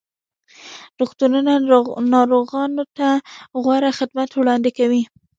روغتونونه 0.99 1.51
ناروغانو 2.13 2.83
ته 2.97 3.07
غوره 3.63 3.89
خدمات 3.97 4.29
وړاندې 4.33 4.69
کوي. 4.77 5.03